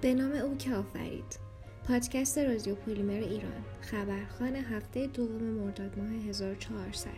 به 0.00 0.14
نام 0.14 0.32
او 0.32 0.56
که 0.56 0.74
آفرید. 0.74 1.38
پادکست 1.88 2.38
رادیو 2.38 2.74
پلیمر 2.74 3.20
ایران 3.20 3.64
خبرخان 3.80 4.56
هفته 4.56 5.06
دوم 5.06 5.42
مرداد 5.42 5.98
ماه 5.98 6.28
1400 6.28 7.10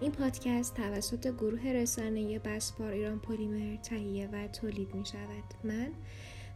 این 0.00 0.12
پادکست 0.12 0.74
توسط 0.74 1.26
گروه 1.26 1.66
رسانه 1.66 2.38
بسپار 2.38 2.92
ایران 2.92 3.18
پلیمر 3.18 3.76
تهیه 3.76 4.28
و 4.32 4.48
تولید 4.48 4.94
می 4.94 5.06
شود. 5.06 5.44
من 5.64 5.88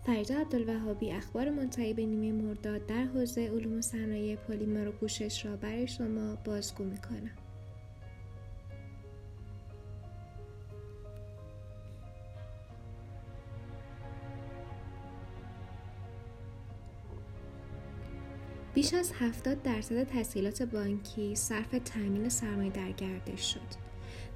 فریدا 0.07 0.35
عبدالوهابی 0.35 1.11
اخبار 1.11 1.51
منتهی 1.51 1.95
به 1.95 2.07
نیمه 2.07 2.43
مرداد 2.43 2.87
در 2.87 3.05
حوزه 3.05 3.41
علوم 3.41 3.81
صنایع 3.81 4.37
پلیمر 4.37 4.89
و 4.89 4.93
پوشش 4.93 5.47
را 5.47 5.57
برای 5.57 5.89
شما 5.89 6.37
بازگو 6.45 6.85
می 6.85 6.99
کنم. 6.99 7.42
بیش 18.75 18.95
از 18.95 19.13
70 19.13 19.63
درصد 19.63 20.05
تسهیلات 20.05 20.63
بانکی 20.63 21.37
صرف 21.37 21.71
تأمین 21.85 22.29
سرمایه 22.29 22.71
در 22.71 22.93
گردش 22.93 23.53
شد. 23.53 23.83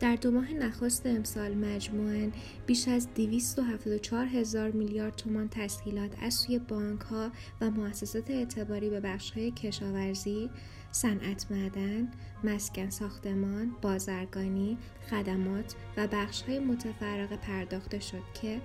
در 0.00 0.16
دو 0.16 0.30
ماه 0.30 0.52
نخست 0.52 1.06
امسال 1.06 1.54
مجموعاً 1.54 2.30
بیش 2.66 2.88
از 2.88 3.08
274 3.14 4.26
هزار 4.26 4.70
میلیارد 4.70 5.16
تومان 5.16 5.48
تسهیلات 5.48 6.10
از 6.22 6.34
سوی 6.34 6.58
بانک 6.58 7.00
ها 7.00 7.30
و 7.60 7.70
مؤسسات 7.70 8.30
اعتباری 8.30 8.90
به 8.90 9.00
بخش 9.00 9.30
های 9.30 9.50
کشاورزی، 9.50 10.50
صنعت 10.92 11.46
معدن، 11.50 12.10
مسکن 12.44 12.90
ساختمان، 12.90 13.76
بازرگانی، 13.82 14.78
خدمات 15.10 15.74
و 15.96 16.06
بخش 16.06 16.42
های 16.42 16.58
متفرق 16.58 17.36
پرداخته 17.36 17.98
شد 17.98 18.22
که 18.42 18.60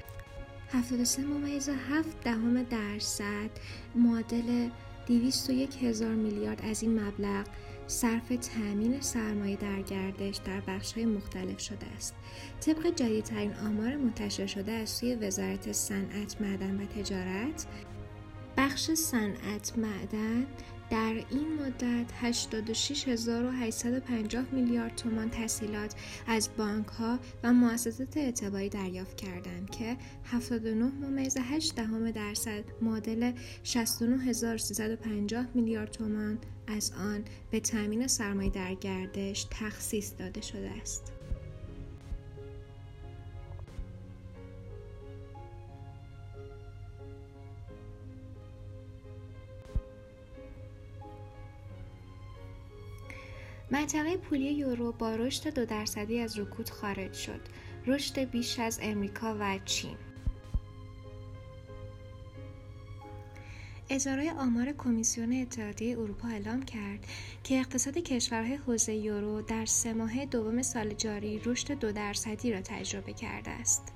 73 0.74 1.22
ممیز 1.22 1.70
7 1.70 2.24
دهم 2.24 2.64
درصد 2.64 3.50
معادل 3.96 4.70
201 5.08 5.84
هزار 5.84 6.16
میلیارد 6.16 6.62
از 6.66 6.84
این 6.84 7.00
مبلغ 7.00 7.46
صرف 7.88 8.28
تأمین 8.30 9.02
سرمایه 9.02 9.56
در 9.56 9.82
گردش 9.82 10.38
در 10.38 10.62
های 10.96 11.06
مختلف 11.06 11.60
شده 11.60 11.86
است. 11.98 12.16
طبق 12.60 12.96
جدیدترین 12.96 13.54
آمار 13.54 13.96
منتشر 13.96 14.46
شده 14.46 14.72
از 14.72 14.90
سوی 14.90 15.16
وزارت 15.16 15.72
صنعت 15.72 16.42
معدن 16.42 16.82
و 16.82 16.86
تجارت 16.86 17.66
بخش 18.58 18.92
صنعت 18.92 19.78
معدن 19.78 20.48
در 20.92 21.24
این 21.30 21.60
مدت 21.62 22.12
86850 22.22 24.46
میلیارد 24.52 24.96
تومان 24.96 25.30
تسهیلات 25.30 25.96
از 26.28 26.50
بانک 26.58 26.88
ها 26.88 27.20
و 27.44 27.54
مؤسسات 27.54 28.18
اعتباری 28.18 28.70
دریافت 28.70 29.18
کردند 29.18 29.70
که 29.70 29.98
79 30.26 30.86
ممیز 30.86 31.38
8 31.38 31.76
دهم 31.76 32.12
درصد 32.12 32.64
معادل 32.82 33.32
69350 33.64 35.46
میلیارد 35.54 35.92
تومان 35.92 36.40
از 36.68 36.92
آن 36.92 37.24
به 37.52 37.60
تامین 37.60 38.08
سرمایه 38.08 38.50
در 38.50 38.74
گردش 38.74 39.48
تخصیص 39.52 40.14
داده 40.20 40.42
شده 40.42 40.72
است. 40.82 41.21
منطقه 53.72 54.18
پولی 54.18 54.54
یورو 54.54 54.92
با 54.92 55.16
رشد 55.16 55.54
دو 55.54 55.66
درصدی 55.66 56.20
از 56.20 56.40
رکود 56.40 56.70
خارج 56.70 57.14
شد. 57.14 57.42
رشد 57.88 58.20
بیش 58.20 58.60
از 58.60 58.80
امریکا 58.82 59.38
و 59.40 59.60
چین. 59.66 59.98
اداره 63.90 64.34
آمار 64.34 64.72
کمیسیون 64.78 65.34
اتحادیه 65.34 66.00
اروپا 66.00 66.28
اعلام 66.28 66.64
کرد 66.64 67.08
که 67.44 67.60
اقتصاد 67.60 67.98
کشورهای 67.98 68.56
حوزه 68.56 68.94
یورو 68.94 69.42
در 69.42 69.66
سه 69.66 69.94
ماه 69.94 70.26
دوم 70.26 70.62
سال 70.62 70.94
جاری 70.94 71.42
رشد 71.46 71.72
دو 71.72 71.92
درصدی 71.92 72.52
را 72.52 72.62
تجربه 72.62 73.14
کرده 73.14 73.52
است. 73.52 73.94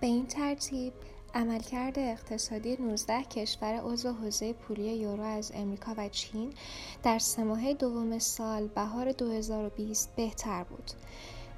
به 0.00 0.06
این 0.06 0.26
ترتیب 0.26 0.92
عملکرد 1.34 1.98
اقتصادی 1.98 2.76
19 2.76 3.22
کشور 3.22 3.80
عضو 3.84 4.12
حوزه 4.12 4.52
پولی 4.52 4.96
یورو 4.96 5.22
از 5.22 5.52
امریکا 5.54 5.94
و 5.96 6.08
چین 6.08 6.52
در 7.02 7.18
سه 7.18 7.44
ماه 7.44 7.72
دوم 7.72 8.18
سال 8.18 8.66
بهار 8.66 9.12
2020 9.12 10.16
بهتر 10.16 10.64
بود. 10.64 10.90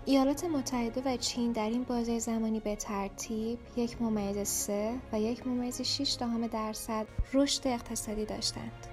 ایالات 0.05 0.45
متحده 0.45 1.03
و 1.05 1.17
چین 1.17 1.53
در 1.53 1.71
این 1.71 1.83
بازه 1.83 2.19
زمانی 2.19 2.61
به 2.61 2.77
ترتیب 2.77 3.59
یک 3.77 4.03
ممیز 4.03 4.49
سه 4.49 4.95
و 5.13 5.21
یک 5.21 5.47
ممیز 5.47 5.83
6 5.83 6.17
دهم 6.21 6.47
درصد 6.47 7.07
رشد 7.33 7.67
اقتصادی 7.67 8.25
داشتند. 8.25 8.92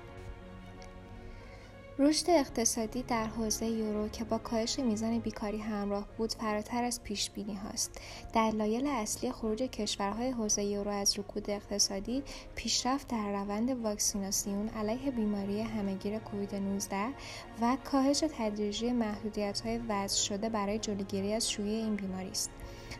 رشد 2.01 2.29
اقتصادی 2.29 3.03
در 3.03 3.25
حوزه 3.25 3.65
یورو 3.65 4.09
که 4.09 4.23
با 4.23 4.37
کاهش 4.37 4.79
میزان 4.79 5.19
بیکاری 5.19 5.57
همراه 5.57 6.07
بود 6.17 6.33
فراتر 6.33 6.83
از 6.83 7.03
پیش 7.03 7.29
بینی 7.29 7.55
هاست. 7.55 8.01
دلایل 8.33 8.87
اصلی 8.87 9.31
خروج 9.31 9.57
کشورهای 9.63 10.29
حوزه 10.29 10.63
یورو 10.63 10.91
از 10.91 11.19
رکود 11.19 11.49
اقتصادی 11.49 12.23
پیشرفت 12.55 13.07
در 13.07 13.31
روند 13.31 13.69
واکسیناسیون 13.69 14.69
علیه 14.69 15.11
بیماری 15.11 15.61
همهگیر 15.61 16.19
کووید 16.19 16.55
19 16.55 16.95
و 17.61 17.77
کاهش 17.91 18.23
تدریجی 18.37 18.91
محدودیت 18.91 19.61
های 19.61 19.77
وضع 19.77 20.17
شده 20.17 20.49
برای 20.49 20.79
جلوگیری 20.79 21.33
از 21.33 21.51
شیوع 21.51 21.69
این 21.69 21.95
بیماری 21.95 22.29
است. 22.29 22.49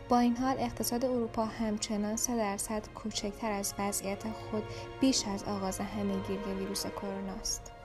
با 0.09 0.19
این 0.19 0.37
حال 0.37 0.55
اقتصاد 0.59 1.05
اروپا 1.05 1.45
همچنان 1.45 2.15
3 2.15 2.35
درصد 2.37 2.87
کوچکتر 2.95 3.51
از 3.51 3.73
وضعیت 3.79 4.23
خود 4.23 4.63
بیش 5.01 5.23
از 5.27 5.43
آغاز 5.43 5.79
همهگیری 5.79 6.53
ویروس 6.59 6.85
کرونا 6.85 7.33
است. 7.33 7.78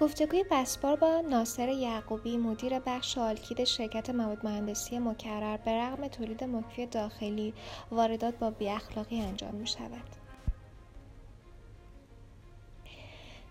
گفتگوی 0.00 0.44
بسپار 0.50 0.96
با 0.96 1.20
ناصر 1.30 1.68
یعقوبی 1.68 2.36
مدیر 2.36 2.78
بخش 2.78 3.18
آلکید 3.18 3.64
شرکت 3.64 4.10
مواد 4.10 4.44
مهندسی 4.44 4.98
مکرر 4.98 5.56
به 5.56 5.70
رغم 5.70 6.08
تولید 6.08 6.44
مکفی 6.44 6.86
داخلی 6.86 7.54
واردات 7.90 8.38
با 8.38 8.50
بیاخلاقی 8.50 9.20
انجام 9.20 9.54
می 9.54 9.66
شود. 9.66 10.25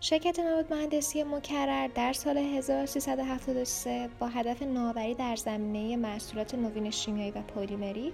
شرکت 0.06 0.40
مهندسی 0.70 1.24
مکرر 1.24 1.88
در 1.88 2.14
سال 2.14 2.38
1373 2.38 4.10
با 4.20 4.28
هدف 4.28 4.62
نوآوری 4.62 5.14
در 5.14 5.36
زمینه 5.36 5.98
محصولات 5.98 6.56
نوین 6.56 6.92
شیمیایی 6.92 7.32
و 7.32 7.42
پلیمری 7.42 8.14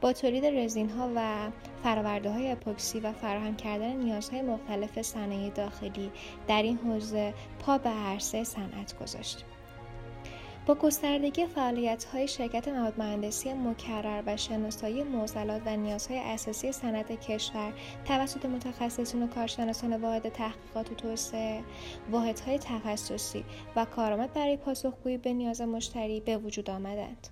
با 0.00 0.12
تولید 0.12 0.44
رزینها 0.44 1.10
و 1.16 1.50
فراورده 1.82 2.30
های 2.30 2.50
اپوکسی 2.50 3.00
و 3.00 3.12
فراهم 3.12 3.56
کردن 3.56 3.96
نیازهای 3.96 4.42
مختلف 4.42 5.02
صنایع 5.02 5.50
داخلی 5.50 6.10
در 6.48 6.62
این 6.62 6.76
حوزه 6.76 7.34
پا 7.58 7.78
به 7.78 7.90
عرصه 7.90 8.44
صنعت 8.44 8.98
گذاشت. 9.02 9.44
با 10.70 10.76
گستردگی 10.76 11.46
های 12.12 12.28
شرکت 12.28 12.68
مواد 12.68 12.94
مهندسی 12.98 13.52
مکرر 13.52 14.22
و 14.26 14.36
شناسایی 14.36 15.02
معضلات 15.02 15.62
و 15.66 15.76
نیازهای 15.76 16.18
اساسی 16.18 16.72
صنعت 16.72 17.12
کشور 17.12 17.72
توسط 18.04 18.44
متخصصین 18.46 19.22
و 19.22 19.26
کارشناسان 19.26 19.96
واحد 19.96 20.28
تحقیقات 20.28 20.90
و 20.90 20.94
توسعه 20.94 21.62
واحدهای 22.10 22.58
تخصصی 22.58 23.44
و 23.76 23.84
کارآمد 23.84 24.32
برای 24.32 24.56
پاسخگویی 24.56 25.18
به 25.18 25.32
نیاز 25.32 25.60
مشتری 25.60 26.20
به 26.20 26.36
وجود 26.36 26.70
آمدند. 26.70 27.28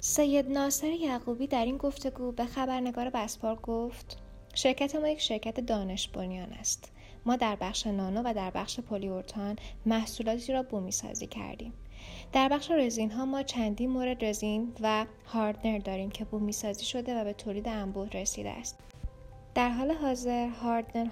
سید 0.00 0.50
ناصر 0.50 0.90
یعقوبی 0.90 1.46
در 1.46 1.64
این 1.64 1.76
گفتگو 1.76 2.32
به 2.32 2.44
خبرنگار 2.44 3.10
بسپار 3.10 3.56
گفت 3.56 4.16
شرکت 4.54 4.94
ما 4.94 5.08
یک 5.08 5.20
شرکت 5.20 5.60
دانش 5.60 6.08
بنیان 6.08 6.52
است. 6.52 6.92
ما 7.28 7.36
در 7.36 7.56
بخش 7.56 7.86
نانو 7.86 8.22
و 8.24 8.34
در 8.34 8.50
بخش 8.50 8.80
پلیورتان 8.80 9.56
محصولاتی 9.86 10.52
را 10.52 10.62
بومی 10.62 10.92
سازی 10.92 11.26
کردیم. 11.26 11.72
در 12.32 12.48
بخش 12.48 12.70
رزین 12.70 13.10
ها 13.10 13.24
ما 13.24 13.42
چندین 13.42 13.90
مورد 13.90 14.24
رزین 14.24 14.72
و 14.80 15.06
هاردنر 15.26 15.78
داریم 15.78 16.10
که 16.10 16.24
بومی 16.24 16.52
سازی 16.52 16.84
شده 16.84 17.20
و 17.20 17.24
به 17.24 17.32
تولید 17.32 17.68
انبوه 17.68 18.08
رسیده 18.08 18.50
است. 18.50 18.78
در 19.54 19.68
حال 19.68 19.92
حاضر 19.92 20.48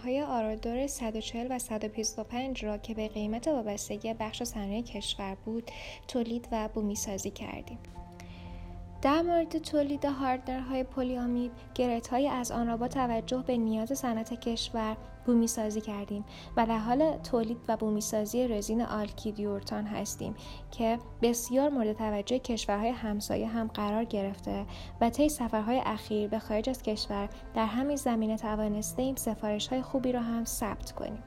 های 0.05 0.23
آرادور 0.23 0.87
140 0.87 1.47
و 1.51 1.59
125 1.59 2.65
را 2.65 2.79
که 2.79 2.95
به 2.95 3.09
قیمت 3.09 3.49
وابستگی 3.49 4.15
بخش 4.15 4.43
صنایع 4.43 4.83
کشور 4.83 5.37
بود 5.45 5.71
تولید 6.09 6.49
و 6.53 6.69
بومی 6.69 6.95
سازی 6.95 7.31
کردیم. 7.31 7.79
در 9.03 9.23
مورد 9.23 9.59
تولید 9.59 10.05
هاردنرهای 10.05 10.85
پلیامید 10.85 11.53
های 12.11 12.29
از 12.29 12.51
آن 12.51 12.67
را 12.67 12.77
با 12.77 12.89
توجه 12.89 13.45
به 13.47 13.57
نیاز 13.57 13.99
صنعت 13.99 14.41
کشور 14.41 14.97
بومی 15.27 15.47
سازی 15.47 15.81
کردیم 15.81 16.25
و 16.57 16.67
در 16.67 16.79
حال 16.79 17.17
تولید 17.17 17.57
و 17.69 17.77
بومی 17.77 18.01
سازی 18.01 18.49
رزین 18.49 18.83
آلکیدیورتان 18.83 19.85
هستیم 19.87 20.35
که 20.71 20.99
بسیار 21.23 21.71
مورد 21.71 21.93
توجه 21.93 22.39
کشورهای 22.39 22.89
همسایه 22.89 23.47
هم 23.47 23.67
قرار 23.67 24.05
گرفته 24.05 24.67
و 25.01 25.11
طی 25.11 25.29
سفرهای 25.29 25.83
اخیر 25.87 26.29
به 26.29 26.39
خارج 26.39 26.71
از 26.71 26.83
کشور 26.83 27.29
در 27.55 27.67
همین 27.67 27.97
زمینه 27.97 28.37
توانسته 28.37 29.03
ایم 29.03 29.17
سفارش 29.17 29.69
های 29.69 29.83
خوبی 29.83 30.13
را 30.13 30.21
هم 30.21 30.45
ثبت 30.45 30.93
کنیم. 30.93 31.23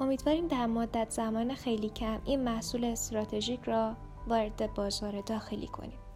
امیدواریم 0.00 0.48
در 0.48 0.66
مدت 0.66 1.10
زمان 1.10 1.54
خیلی 1.54 1.88
کم 1.88 2.20
این 2.24 2.40
محصول 2.40 2.84
استراتژیک 2.84 3.60
را 3.64 3.96
وارد 4.26 4.74
بازار 4.74 5.20
داخلی 5.20 5.66
کنیم. 5.66 6.07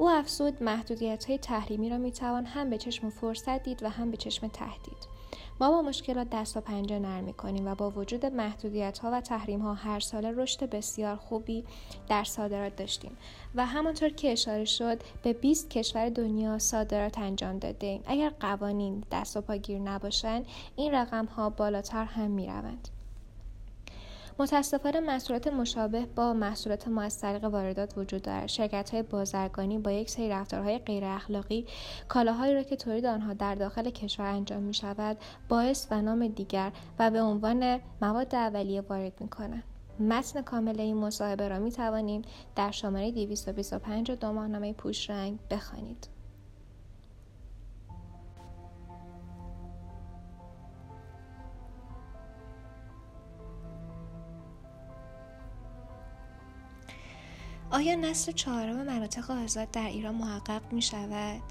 او 0.00 0.10
افزود 0.10 0.62
محدودیت 0.62 1.24
های 1.24 1.38
تحریمی 1.38 1.90
را 1.90 1.98
می‌توان 1.98 2.46
هم 2.46 2.70
به 2.70 2.78
چشم 2.78 3.10
فرصت 3.10 3.62
دید 3.62 3.82
و 3.82 3.88
هم 3.88 4.10
به 4.10 4.16
چشم 4.16 4.48
تهدید 4.48 5.08
ما 5.60 5.70
با 5.70 5.82
مشکلات 5.82 6.30
دست 6.30 6.56
و 6.56 6.60
پنجه 6.60 6.98
نرم 6.98 7.24
می‌کنیم 7.24 7.66
و 7.66 7.74
با 7.74 7.90
وجود 7.90 8.26
محدودیت 8.26 8.98
ها 8.98 9.10
و 9.12 9.20
تحریم 9.20 9.60
ها 9.60 9.74
هر 9.74 10.00
ساله 10.00 10.32
رشد 10.36 10.70
بسیار 10.70 11.16
خوبی 11.16 11.64
در 12.08 12.24
صادرات 12.24 12.76
داشتیم 12.76 13.16
و 13.54 13.66
همانطور 13.66 14.08
که 14.08 14.32
اشاره 14.32 14.64
شد 14.64 15.02
به 15.22 15.32
20 15.32 15.70
کشور 15.70 16.08
دنیا 16.08 16.58
صادرات 16.58 17.18
انجام 17.18 17.58
داده 17.58 17.86
ایم. 17.86 18.02
اگر 18.06 18.30
قوانین 18.40 19.04
دست 19.12 19.36
و 19.36 19.40
پاگیر 19.40 19.78
نباشند 19.78 20.46
این 20.76 20.94
رقم 20.94 21.24
ها 21.24 21.50
بالاتر 21.50 22.04
هم 22.04 22.30
می 22.30 22.46
روند. 22.46 22.88
متاسفانه 24.40 25.00
محصولات 25.00 25.46
مشابه 25.46 26.06
با 26.06 26.32
محصولات 26.32 26.88
ما 26.88 27.02
از 27.02 27.20
طریق 27.20 27.44
واردات 27.44 27.98
وجود 27.98 28.22
دارد 28.22 28.46
شرکت 28.46 28.90
های 28.90 29.02
بازرگانی 29.02 29.78
با 29.78 29.90
یک 29.90 30.10
سری 30.10 30.28
رفتارهای 30.28 30.78
غیر 30.78 31.04
اخلاقی 31.04 31.66
کالاهایی 32.08 32.54
را 32.54 32.62
که 32.62 32.76
تولید 32.76 33.06
آنها 33.06 33.32
در 33.32 33.54
داخل 33.54 33.90
کشور 33.90 34.26
انجام 34.26 34.62
می 34.62 34.74
شود 34.74 35.16
باعث 35.48 35.86
و 35.90 36.02
نام 36.02 36.28
دیگر 36.28 36.72
و 36.98 37.10
به 37.10 37.22
عنوان 37.22 37.80
مواد 38.02 38.34
اولیه 38.34 38.80
وارد 38.80 39.20
می 39.20 39.28
کنند 39.28 39.64
متن 40.00 40.42
کامل 40.42 40.80
این 40.80 40.96
مصاحبه 40.96 41.48
را 41.48 41.58
می 41.58 41.72
توانیم 41.72 42.22
در 42.56 42.70
شماره 42.70 43.10
225 43.10 44.10
دو 44.10 44.32
ماهنامه 44.32 44.72
پوش 44.72 45.10
رنگ 45.10 45.38
بخوانید. 45.50 46.19
آیا 57.72 57.94
نسل 57.94 58.32
چهارم 58.32 58.76
مناطق 58.76 59.30
آزاد 59.30 59.70
در 59.70 59.86
ایران 59.86 60.14
محقق 60.14 60.72
می 60.72 60.82
شود؟ 60.82 61.42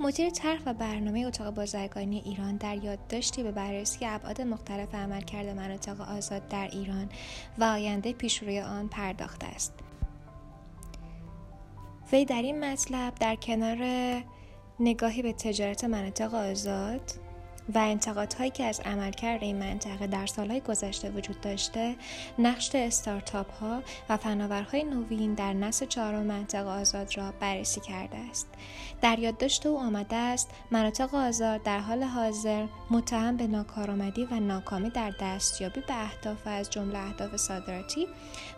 مدیر 0.00 0.30
طرح 0.30 0.62
و 0.66 0.74
برنامه 0.74 1.20
اتاق 1.20 1.54
بازرگانی 1.54 2.18
ایران 2.18 2.56
در 2.56 2.76
یادداشتی 2.76 3.42
به 3.42 3.52
بررسی 3.52 4.06
ابعاد 4.06 4.40
مختلف 4.40 4.94
عملکرد 4.94 5.46
مناطق 5.46 6.00
آزاد 6.00 6.48
در 6.48 6.68
ایران 6.72 7.08
و 7.58 7.64
آینده 7.64 8.12
پیشروی 8.12 8.60
آن 8.60 8.88
پرداخته 8.88 9.46
است 9.46 9.72
وی 12.12 12.24
در 12.24 12.42
این 12.42 12.64
مطلب 12.64 13.14
در 13.14 13.34
کنار 13.34 13.78
نگاهی 14.80 15.22
به 15.22 15.32
تجارت 15.32 15.84
مناطق 15.84 16.34
آزاد 16.34 17.12
و 17.74 17.78
انتقادهایی 17.78 18.50
که 18.50 18.64
از 18.64 18.80
عملکرد 18.80 19.42
این 19.42 19.58
منطقه 19.58 20.06
در 20.06 20.26
سالهای 20.26 20.60
گذشته 20.60 21.10
وجود 21.10 21.40
داشته 21.40 21.96
نقش 22.38 22.70
استارتاپ 22.74 23.52
ها 23.52 23.82
و 24.08 24.16
فناورهای 24.16 24.84
نوین 24.84 25.34
در 25.34 25.52
نسل 25.52 25.86
چهارم 25.86 26.22
منطقه 26.22 26.68
آزاد 26.68 27.16
را 27.16 27.32
بررسی 27.40 27.80
کرده 27.80 28.16
است. 28.30 28.48
در 29.02 29.18
یادداشت 29.18 29.66
او 29.66 29.78
آمده 29.78 30.16
است 30.16 30.50
مناطق 30.70 31.14
آزاد 31.14 31.62
در 31.62 31.78
حال 31.78 32.02
حاضر 32.02 32.66
متهم 32.90 33.36
به 33.36 33.46
ناکارآمدی 33.46 34.28
و 34.30 34.40
ناکامی 34.40 34.90
در 34.90 35.12
دستیابی 35.20 35.80
به 35.80 36.02
اهداف 36.02 36.46
از 36.46 36.70
جمله 36.70 36.98
اهداف 36.98 37.36
صادراتی 37.36 38.06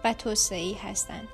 و 0.05 0.13
توسعه‌ای 0.13 0.75
هستند. 0.75 1.29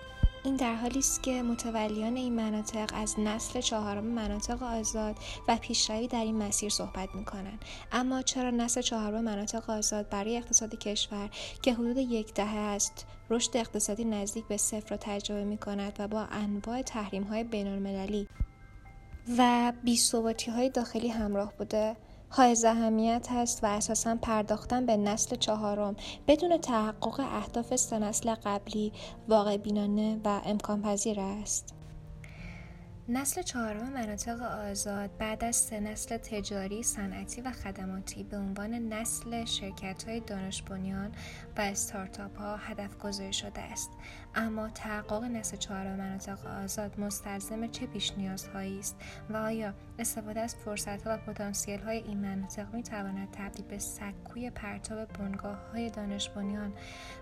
این 0.47 0.57
در 0.57 0.75
حالی 0.75 0.99
است 0.99 1.23
که 1.23 1.43
متولیان 1.43 2.17
این 2.17 2.35
مناطق 2.35 2.91
از 2.95 3.15
نسل 3.21 3.61
چهارم 3.61 4.05
مناطق 4.05 4.63
آزاد 4.63 5.17
و 5.49 5.57
پیشروی 5.57 6.09
در 6.09 6.25
این 6.25 6.37
مسیر 6.37 6.69
صحبت 6.69 7.09
می 7.15 7.25
کنند 7.25 7.65
اما 7.93 8.23
چرا 8.23 8.51
نسل 8.51 8.81
چهارم 8.81 9.25
مناطق 9.25 9.71
آزاد 9.71 10.09
برای 10.09 10.37
اقتصاد 10.37 10.79
کشور 10.79 11.31
که 11.63 11.75
حدود 11.75 11.97
یک 11.97 12.35
دهه 12.35 12.57
است 12.57 13.07
رشد 13.31 13.57
اقتصادی 13.57 14.05
نزدیک 14.05 14.45
به 14.45 14.57
صفر 14.57 14.89
را 14.91 14.97
تجربه 14.97 15.45
می 15.45 15.59
کند 15.59 15.97
و 15.99 16.09
با 16.09 16.21
انواع 16.21 16.83
تحریم 16.83 17.23
های 17.23 17.45
بین 17.45 17.67
المللی 17.67 18.29
و 19.39 19.73
بیثباتی 19.85 20.51
های 20.51 20.71
داخلی 20.71 21.09
همراه 21.09 21.53
بوده؟ 21.59 21.97
های 22.31 22.57
اهمیت 22.67 23.29
هست 23.31 23.65
و 23.65 23.67
اساسا 23.67 24.17
پرداختن 24.23 24.87
به 24.87 24.97
نسل 24.97 25.37
چهارم 25.37 25.97
بدون 26.29 26.59
تحقق 26.59 27.21
اهداف 27.21 27.77
سه 27.77 27.99
نسل 27.99 28.35
قبلی 28.35 28.93
واقع 29.29 29.57
بینانه 29.57 30.21
و 30.25 30.41
امکان 30.45 30.83
پذیر 30.83 31.21
است. 31.21 31.76
نسل 33.09 33.43
چهارم 33.43 33.93
مناطق 33.93 34.43
آزاد 34.43 35.17
بعد 35.19 35.45
از 35.45 35.57
سه 35.57 35.81
نسل 35.81 36.17
تجاری، 36.17 36.83
صنعتی 36.83 37.41
و 37.41 37.51
خدماتی 37.51 38.25
به 38.25 38.37
عنوان 38.37 38.75
نسل 38.75 39.45
شرکت 39.45 40.09
های 40.09 40.21
دانش 40.21 40.63
بنیان 40.63 41.13
و 41.57 41.61
استارتاپ 41.61 42.39
ها 42.39 42.57
هدف 42.57 42.99
گذاری 42.99 43.33
شده 43.33 43.61
است 43.61 43.91
اما 44.35 44.69
تحقق 44.69 45.25
نسل 45.25 45.57
چهارم 45.57 45.97
مناطق 45.97 46.47
آزاد 46.47 47.01
مستلزم 47.01 47.67
چه 47.67 47.87
پیش 47.87 48.13
نیازهایی 48.17 48.79
است 48.79 48.97
و 49.31 49.37
آیا 49.37 49.75
استفاده 49.99 50.41
از 50.41 50.55
فرصت 50.55 51.07
ها 51.07 51.15
و 51.15 51.19
پتانسیل 51.19 51.81
های 51.81 51.99
این 51.99 52.19
مناطق 52.19 52.75
می 52.75 52.83
تواند 52.83 53.29
تبدیل 53.33 53.67
به 53.67 53.79
سکوی 53.79 54.51
پرتاب 54.51 55.13
بنگاه 55.13 55.59
های 55.73 55.91
دانش 55.91 56.29
بنیان 56.29 56.73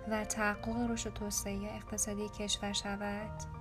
و 0.08 0.24
تحقق 0.24 0.90
رشد 0.90 1.12
توسعه 1.12 1.74
اقتصادی 1.74 2.28
کشور 2.38 2.72
شود؟ 2.72 3.53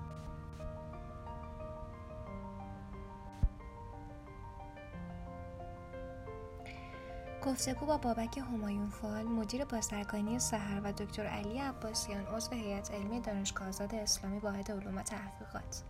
گفتگو 7.46 7.86
با 7.86 7.98
بابک 7.98 8.38
همایون 8.38 8.90
فال 8.90 9.24
مدیر 9.24 9.66
بازرگانی 9.66 10.40
سحر 10.40 10.82
و 10.84 10.92
دکتر 10.92 11.26
علی 11.26 11.60
عباسیان 11.60 12.26
عضو 12.26 12.56
هیئت 12.56 12.92
علمی 12.92 13.20
دانشگاه 13.20 13.68
آزاد 13.68 13.96
اسلامی 13.96 14.40
واحد 14.40 14.72
علوم 14.72 15.02
تحقیقات. 15.02 15.84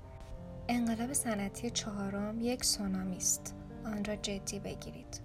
انقلاب 0.68 1.14
صنعتی 1.14 1.70
چهارم 1.70 2.42
یک 2.42 2.66
سونامی 2.66 3.18
است. 3.18 3.56
آن 3.86 4.06
را 4.06 4.16
جدی 4.16 4.60
بگیرید. 4.60 5.22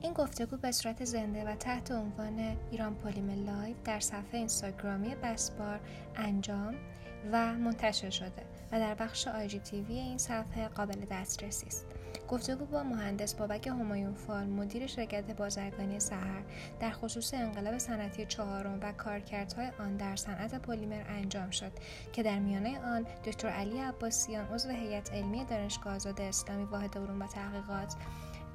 این 0.00 0.12
گفتگو 0.12 0.56
به 0.56 0.72
صورت 0.72 1.04
زنده 1.04 1.44
و 1.44 1.54
تحت 1.56 1.90
عنوان 1.90 2.56
ایران 2.70 2.94
پلیمر 2.94 3.34
لایو 3.34 3.76
در 3.84 4.00
صفحه 4.00 4.38
اینستاگرامی 4.38 5.14
بسپار 5.14 5.80
انجام 6.16 6.74
و 7.32 7.54
منتشر 7.54 8.10
شده 8.10 8.42
و 8.72 8.78
در 8.78 8.94
بخش 8.94 9.28
آیجی 9.28 9.58
تیوی 9.58 9.98
این 9.98 10.18
صفحه 10.18 10.68
قابل 10.68 11.04
دسترسی 11.10 11.66
است. 11.66 11.86
گفتگو 12.32 12.66
با 12.66 12.82
مهندس 12.82 13.34
بابک 13.34 13.66
همایون 13.66 14.14
فال 14.14 14.46
مدیر 14.46 14.86
شرکت 14.86 15.36
بازرگانی 15.36 16.00
سحر 16.00 16.42
در 16.80 16.90
خصوص 16.90 17.34
انقلاب 17.34 17.78
صنعتی 17.78 18.26
چهارم 18.26 18.78
و 18.82 18.92
کارکردهای 18.92 19.70
آن 19.78 19.96
در 19.96 20.16
صنعت 20.16 20.54
پلیمر 20.54 21.02
انجام 21.08 21.50
شد 21.50 21.72
که 22.12 22.22
در 22.22 22.38
میانه 22.38 22.80
آن 22.80 23.06
دکتر 23.24 23.48
علی 23.48 23.80
عباسیان 23.80 24.46
عضو 24.46 24.68
هیئت 24.68 25.12
علمی 25.12 25.44
دانشگاه 25.44 25.94
آزاد 25.94 26.20
اسلامی 26.20 26.64
واحد 26.64 26.98
علوم 26.98 27.22
و 27.22 27.26
تحقیقات 27.26 27.94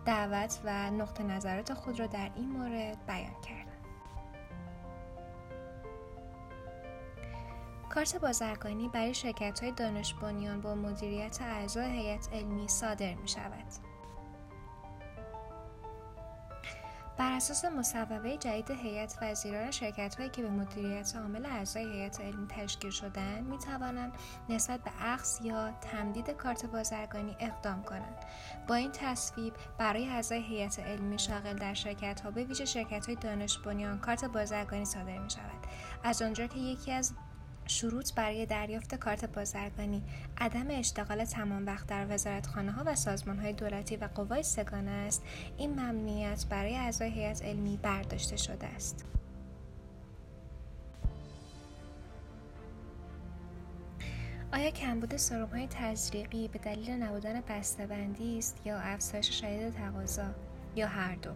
دعوت 0.06 0.60
و 0.64 0.92
نقطه 0.92 1.24
نظرات 1.24 1.74
خود 1.74 2.00
را 2.00 2.08
در 2.08 2.32
این 2.36 2.50
مورد 2.50 3.06
بیان 3.08 3.42
کرد. 3.48 3.57
کارت 7.98 8.16
بازرگانی 8.16 8.90
برای 8.90 9.14
شرکت 9.14 9.60
های 9.60 9.72
دانش 9.72 10.14
بنیان 10.14 10.62
با 10.62 10.76
مدیریت 10.76 11.42
اعضای 11.42 11.92
هیئت 11.92 12.30
علمی 12.34 12.68
صادر 12.68 13.14
می 13.14 13.28
شود. 13.28 13.66
بر 17.18 17.32
اساس 17.32 17.66
مصوبه 17.66 18.38
جدید 18.38 18.72
هیئت 18.72 19.18
وزیران 19.22 19.72
شرکت 19.72 20.16
هایی 20.16 20.30
که 20.30 20.42
به 20.42 20.50
مدیریت 20.50 21.16
عامل 21.16 21.46
اعضای 21.46 21.84
هیئت 21.84 22.22
علمی 22.22 22.48
تشکیل 22.48 22.92
شدن 22.92 23.44
می 23.44 23.58
توانند 23.58 24.14
نسبت 24.50 24.84
به 24.84 24.92
اخذ 25.00 25.42
یا 25.42 25.72
تمدید 25.72 26.30
کارت 26.30 26.66
بازرگانی 26.66 27.36
اقدام 27.40 27.84
کنند 27.84 28.26
با 28.68 28.76
این 28.76 28.92
تصویب 28.92 29.54
برای 29.78 30.10
اعضای 30.10 30.44
هیئت 30.44 30.80
علمی 30.80 31.20
شاغل 31.20 31.54
در 31.54 31.74
شرکت 31.74 32.22
ها 32.22 32.32
به 32.32 32.44
ویژه 32.44 32.66
شرکت 32.66 33.06
های 33.06 33.16
دانش 33.16 33.58
بنیان 33.58 34.00
کارت 34.00 34.26
بازرگانی 34.26 34.86
صادر 34.86 35.18
می 35.18 35.30
شود 35.30 35.68
از 36.04 36.22
آنجا 36.22 36.48
که 36.48 36.60
یکی 36.60 36.92
از 36.92 37.14
شروط 37.68 38.14
برای 38.14 38.46
دریافت 38.46 38.96
کارت 38.96 39.26
بازرگانی 39.26 40.04
عدم 40.38 40.66
اشتغال 40.70 41.26
تمام 41.26 41.66
وقت 41.66 41.88
در 41.88 42.06
وزارتخانه 42.10 42.72
ها 42.72 42.84
و 42.86 42.96
سازمان 42.96 43.40
های 43.40 43.54
دولتی 43.54 43.96
و 43.96 44.10
قوای 44.16 44.44
سگانه 44.44 44.92
است. 44.92 45.24
این 45.58 45.72
ممنوعیت 45.72 46.46
برای 46.50 46.76
اعضای 46.76 47.10
هیئت 47.10 47.42
علمی 47.46 47.78
برداشته 47.78 48.38
شده 48.38 48.68
است. 48.68 49.06
آیا 54.54 54.70
کمبود 54.70 55.18
سرم 55.18 55.48
های 55.48 55.68
تزریقی 55.68 56.48
به 56.48 56.60
دلیل 56.60 56.90
نبودن 56.90 57.42
بسته‌بندی 57.50 58.38
است 58.38 58.58
یا 58.66 58.80
افزایش 58.80 59.42
شدید 59.42 59.74
تقاضا 59.74 60.30
یا 60.76 60.88
هر 60.88 61.16
دو؟ 61.16 61.32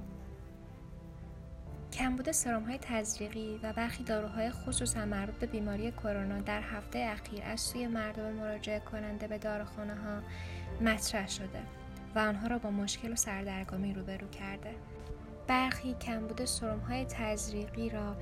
کمبود 1.94 2.32
سرم 2.32 2.64
های 2.64 2.78
تزریقی 2.78 3.60
و 3.64 3.74
برخی 3.74 4.04
داروهای 4.04 4.52
خصوصا 4.52 5.06
مربوط 5.06 5.36
به 5.36 5.46
بیماری 5.46 5.92
کرونا 5.92 6.40
در 6.40 6.62
هفته 6.62 7.00
اخیر 7.00 7.44
از 7.44 7.62
سوی 7.62 7.88
مردم 7.88 8.34
مراجعه 8.34 8.80
کننده 8.80 9.28
به 9.28 9.38
داروخانه 9.38 9.96
ها 9.96 10.22
مطرح 10.82 11.28
شده 11.28 11.60
و 12.16 12.20
آنها 12.20 12.48
را 12.48 12.60
با 12.60 12.70
مشکل 12.70 13.12
و 13.12 13.16
سردرگمی 13.16 13.94
روبرو 13.94 14.28
کرده. 14.28 14.76
برخی 15.48 15.94
کمبود 15.94 16.42
های 16.88 17.06
تزریقی 17.06 17.90
را 17.90 18.16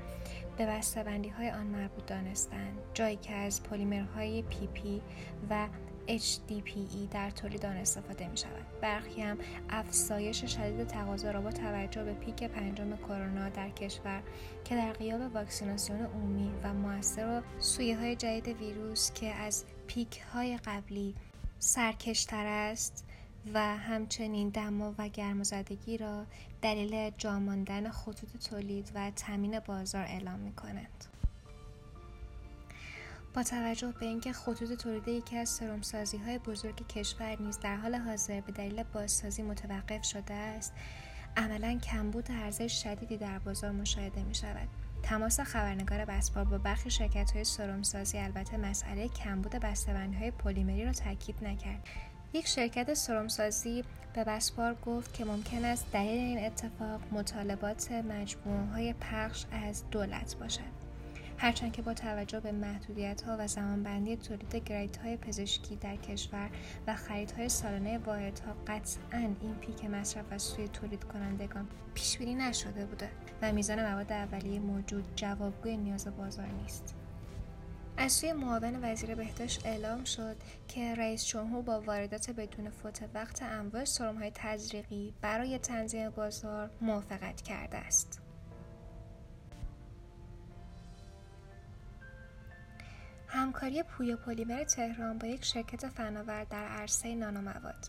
به 0.58 0.66
بسته‌بندی 0.66 1.28
های 1.28 1.50
آن 1.50 1.66
مربوط 1.66 2.06
دانستند 2.06 2.78
جایی 2.94 3.16
که 3.16 3.34
از 3.34 3.62
پلیمرهای 3.62 4.42
پی 4.42 4.66
پی 4.66 5.02
و 5.50 5.68
HDPE 6.18 7.10
در 7.10 7.30
تولید 7.30 7.66
آن 7.66 7.76
استفاده 7.76 8.28
می 8.28 8.36
شود. 8.36 8.66
برخی 8.80 9.22
هم 9.22 9.38
افزایش 9.70 10.44
شدید 10.44 10.86
تقاضا 10.86 11.30
را 11.30 11.40
با 11.40 11.50
توجه 11.52 12.04
به 12.04 12.14
پیک 12.14 12.44
پنجم 12.44 12.96
کرونا 12.96 13.48
در 13.48 13.70
کشور 13.70 14.22
که 14.64 14.76
در 14.76 14.92
قیاب 14.92 15.34
واکسیناسیون 15.34 16.00
عمومی 16.00 16.50
و 16.62 16.74
موثر 16.74 17.26
و 17.38 17.60
سویه 17.60 17.98
های 17.98 18.16
جدید 18.16 18.48
ویروس 18.48 19.12
که 19.12 19.34
از 19.34 19.64
پیک 19.86 20.20
های 20.32 20.56
قبلی 20.56 21.14
سرکشتر 21.58 22.46
است 22.46 23.04
و 23.54 23.76
همچنین 23.76 24.48
دما 24.48 24.94
و 24.98 25.08
گرمازدگی 25.08 25.98
را 25.98 26.26
دلیل 26.62 27.10
جاماندن 27.18 27.90
خطوط 27.90 28.36
تولید 28.50 28.92
و 28.94 29.10
تامین 29.10 29.60
بازار 29.60 30.02
اعلام 30.02 30.40
می 30.40 30.52
کنند. 30.52 31.09
با 33.34 33.42
توجه 33.42 33.92
به 34.00 34.06
اینکه 34.06 34.32
خطوط 34.32 34.72
تولید 34.72 35.08
یکی 35.08 35.36
از 35.36 35.48
سرمسازی 35.48 36.16
های 36.16 36.38
بزرگ 36.38 36.86
کشور 36.88 37.42
نیز 37.42 37.58
در 37.58 37.76
حال 37.76 37.94
حاضر 37.94 38.40
به 38.40 38.52
دلیل 38.52 38.82
بازسازی 38.82 39.42
متوقف 39.42 40.04
شده 40.04 40.34
است 40.34 40.72
عملا 41.36 41.78
کمبود 41.78 42.32
عرضه 42.32 42.68
شدیدی 42.68 43.16
در 43.16 43.38
بازار 43.38 43.70
مشاهده 43.70 44.22
می 44.22 44.34
شود 44.34 44.68
تماس 45.02 45.40
خبرنگار 45.40 46.04
بسپار 46.04 46.44
با 46.44 46.58
برخی 46.58 46.90
شرکت 46.90 47.30
های 47.30 47.44
سرمسازی 47.44 48.18
البته 48.18 48.56
مسئله 48.56 49.08
کمبود 49.08 49.52
بسته‌بندی 49.52 50.16
های 50.16 50.30
پلیمری 50.30 50.84
را 50.84 50.92
تاکید 50.92 51.44
نکرد. 51.44 51.88
یک 52.32 52.46
شرکت 52.46 52.94
سرمسازی 52.94 53.84
به 54.14 54.24
بسپار 54.24 54.74
گفت 54.74 55.14
که 55.14 55.24
ممکن 55.24 55.64
است 55.64 55.86
دلیل 55.92 56.20
این 56.20 56.46
اتفاق 56.46 57.00
مطالبات 57.12 57.92
مجموعه 57.92 58.66
های 58.72 58.92
پخش 58.92 59.44
از 59.52 59.90
دولت 59.90 60.36
باشد. 60.40 60.89
هرچند 61.40 61.72
که 61.72 61.82
با 61.82 61.94
توجه 61.94 62.40
به 62.40 62.52
محدودیت 62.52 63.22
ها 63.22 63.36
و 63.38 63.48
زمانبندی 63.48 64.16
تولید 64.16 64.56
گریت 64.56 64.96
های 64.96 65.16
پزشکی 65.16 65.76
در 65.76 65.96
کشور 65.96 66.50
و 66.86 66.94
خریدهای 66.94 67.48
سالانه 67.48 67.98
واحدها 67.98 68.54
قطعا 68.66 69.34
این 69.40 69.54
پیک 69.60 69.84
مصرف 69.84 70.32
از 70.32 70.42
سوی 70.42 70.68
تولید 70.68 71.04
کنندگان 71.04 71.68
پیش 71.94 72.18
بینی 72.18 72.34
نشده 72.34 72.86
بوده 72.86 73.10
و 73.42 73.52
میزان 73.52 73.92
مواد 73.92 74.12
اولیه 74.12 74.60
موجود 74.60 75.04
جوابگوی 75.16 75.76
نیاز 75.76 76.06
بازار 76.16 76.46
نیست 76.46 76.94
از 77.96 78.12
سوی 78.12 78.32
معاون 78.32 78.84
وزیر 78.84 79.14
بهداشت 79.14 79.66
اعلام 79.66 80.04
شد 80.04 80.36
که 80.68 80.94
رئیس 80.94 81.26
جمهور 81.26 81.62
با 81.62 81.80
واردات 81.80 82.30
بدون 82.30 82.70
فوت 82.70 83.00
وقت 83.14 83.42
انواع 83.42 83.84
های 84.18 84.32
تزریقی 84.34 85.14
برای 85.20 85.58
تنظیم 85.58 86.10
بازار 86.10 86.70
موافقت 86.80 87.42
کرده 87.42 87.76
است. 87.76 88.29
همکاری 93.32 93.82
پویا 93.82 94.16
پلیمر 94.16 94.64
تهران 94.64 95.18
با 95.18 95.26
یک 95.26 95.44
شرکت 95.44 95.88
فناور 95.88 96.44
در 96.44 96.64
عرصه 96.68 97.14
نانومواد. 97.14 97.88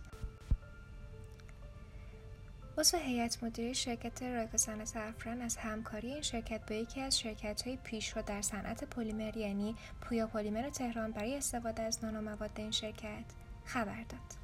عضو 2.77 2.97
هیئت 2.97 3.43
مدیره 3.43 3.73
شرکت 3.73 4.23
رایگا 4.23 4.57
صنعت 4.57 4.97
افران 4.97 5.41
از 5.41 5.57
همکاری 5.57 6.13
این 6.13 6.21
شرکت 6.21 6.61
با 6.69 6.75
یکی 6.75 7.01
از 7.01 7.19
شرکت 7.19 7.67
های 7.67 7.77
پیشرو 7.83 8.21
در 8.21 8.41
صنعت 8.41 8.83
پلیمر 8.83 9.37
یعنی 9.37 9.75
پویا 10.01 10.27
پلیمر 10.27 10.69
تهران 10.69 11.11
برای 11.11 11.37
استفاده 11.37 11.83
از 11.83 12.03
نانومواد 12.03 12.51
این 12.55 12.71
شرکت 12.71 13.25
خبر 13.65 14.03
داد. 14.03 14.40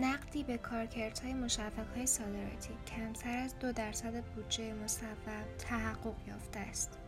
نقدی 0.00 0.42
به 0.44 0.58
کارکردهای 0.58 1.34
های 1.94 2.06
صادراتی 2.06 2.70
کمتر 2.86 3.38
از 3.38 3.58
دو 3.58 3.72
درصد 3.72 4.24
بودجه 4.24 4.74
مصوب 4.74 5.18
تحقق 5.58 6.14
یافته 6.28 6.60
است. 6.60 6.98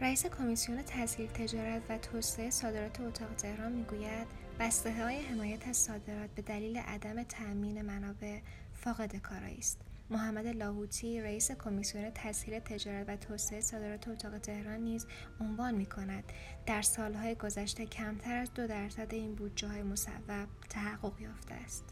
رئیس 0.00 0.26
کمیسیون 0.26 0.82
تسهیل 0.82 1.28
تجارت 1.28 1.82
و 1.88 1.98
توسعه 1.98 2.50
صادرات 2.50 3.00
اتاق 3.00 3.34
تهران 3.34 3.72
می‌گوید 3.72 4.26
بسته 4.60 4.92
های 4.92 5.22
حمایت 5.22 5.68
از 5.68 5.76
صادرات 5.76 6.30
به 6.30 6.42
دلیل 6.42 6.76
عدم 6.76 7.22
تأمین 7.22 7.82
منابع 7.82 8.40
فاقد 8.72 9.16
کارایی 9.16 9.58
است. 9.58 9.80
محمد 10.12 10.46
لاهوتی 10.46 11.20
رئیس 11.20 11.52
کمیسیون 11.52 12.10
تسهیل 12.14 12.58
تجارت 12.58 13.08
و 13.08 13.16
توسعه 13.16 13.60
صادرات 13.60 14.08
اتاق 14.08 14.38
تهران 14.38 14.80
نیز 14.80 15.06
عنوان 15.40 15.74
می 15.74 15.86
کند 15.86 16.24
در 16.66 16.82
سالهای 16.82 17.34
گذشته 17.34 17.86
کمتر 17.86 18.36
از 18.36 18.54
دو 18.54 18.66
درصد 18.66 19.14
این 19.14 19.34
بودجه 19.34 19.68
های 19.68 19.82
مصوب 19.82 20.46
تحقق 20.68 21.20
یافته 21.20 21.54
است. 21.54 21.84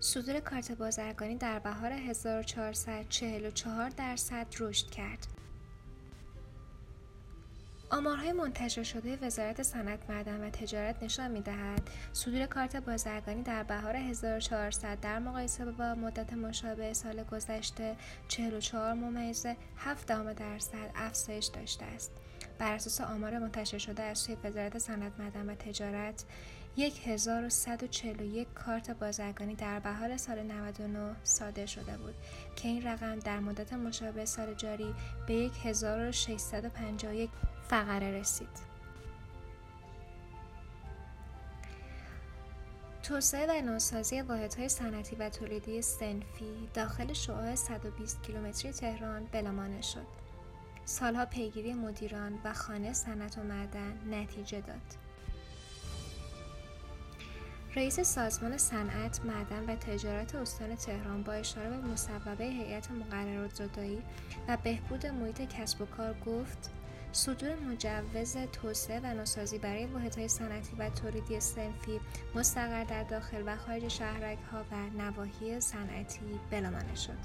صدور 0.00 0.40
کارت 0.40 0.72
بازرگانی 0.72 1.36
در 1.36 1.58
بهار 1.58 1.92
1444 1.92 3.90
درصد 3.90 4.46
رشد 4.60 4.90
کرد. 4.90 5.41
آمارهای 7.92 8.32
منتشر 8.32 8.82
شده 8.82 9.18
وزارت 9.22 9.62
صنعت 9.62 10.10
معدن 10.10 10.44
و 10.44 10.50
تجارت 10.50 11.02
نشان 11.02 11.30
می‌دهد 11.30 11.90
صدور 12.12 12.46
کارت 12.46 12.76
بازرگانی 12.76 13.42
در 13.42 13.62
بهار 13.62 13.96
1400 13.96 15.00
در 15.00 15.18
مقایسه 15.18 15.64
با 15.64 15.94
مدت 15.94 16.32
مشابه 16.32 16.92
سال 16.92 17.24
گذشته 17.24 17.96
44 18.28 18.94
ممیز 18.94 19.46
7 19.76 20.06
درصد 20.36 20.90
افزایش 20.94 21.46
داشته 21.46 21.84
است. 21.84 22.12
بر 22.58 22.74
اساس 22.74 23.00
آمار 23.00 23.38
منتشر 23.38 23.78
شده 23.78 24.02
از 24.02 24.18
سوی 24.18 24.36
وزارت 24.44 24.78
صنعت 24.78 25.12
معدن 25.18 25.50
و 25.50 25.54
تجارت 25.54 26.24
1141 26.78 28.48
کارت 28.54 28.90
بازرگانی 28.90 29.54
در 29.54 29.80
بهار 29.80 30.16
سال 30.16 30.42
99 30.42 31.16
صادر 31.24 31.66
شده 31.66 31.96
بود 31.96 32.14
که 32.56 32.68
این 32.68 32.82
رقم 32.82 33.18
در 33.18 33.40
مدت 33.40 33.72
مشابه 33.72 34.24
سال 34.24 34.54
جاری 34.54 34.94
به 35.26 35.50
1651 35.64 37.30
فقره 37.68 38.10
رسید. 38.10 38.72
توسعه 43.02 43.46
و 43.46 43.62
نوسازی 43.66 44.20
واحدهای 44.20 44.68
صنعتی 44.68 45.16
و 45.16 45.30
تولیدی 45.30 45.82
سنفی 45.82 46.68
داخل 46.74 47.12
شعاع 47.12 47.54
120 47.54 48.22
کیلومتری 48.22 48.72
تهران 48.72 49.24
بلامانه 49.24 49.82
شد. 49.82 50.06
سالها 50.84 51.26
پیگیری 51.26 51.74
مدیران 51.74 52.38
و 52.44 52.52
خانه 52.52 52.92
صنعت 52.92 53.38
و 53.38 53.42
معدن 53.42 53.98
نتیجه 54.10 54.60
داد. 54.60 55.01
رئیس 57.76 58.00
سازمان 58.00 58.58
صنعت، 58.58 59.20
معدن 59.24 59.64
و 59.70 59.76
تجارت 59.76 60.34
استان 60.34 60.76
تهران 60.76 61.22
با 61.22 61.32
اشاره 61.32 61.70
به 61.70 61.76
مصوبه 61.76 62.44
هیئت 62.44 62.90
مقررات 62.90 63.54
زدایی 63.54 64.02
و 64.48 64.56
بهبود 64.62 65.06
محیط 65.06 65.42
کسب 65.42 65.80
و 65.80 65.86
کار 65.86 66.14
گفت 66.26 66.70
صدور 67.12 67.54
مجوز 67.54 68.36
توسعه 68.52 69.00
و 69.00 69.14
نوسازی 69.14 69.58
برای 69.58 69.86
واحدهای 69.86 70.28
صنعتی 70.28 70.76
و 70.78 70.90
تولیدی 70.90 71.40
سنفی 71.40 72.00
مستقر 72.34 72.84
در 72.84 73.02
داخل 73.02 73.42
و 73.46 73.56
خارج 73.56 73.88
شهرک 73.88 74.38
ها 74.52 74.64
و 74.72 75.02
نواحی 75.02 75.60
صنعتی 75.60 76.40
بلامانه 76.50 76.94
شد. 76.94 77.18